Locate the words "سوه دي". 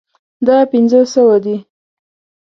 1.13-1.57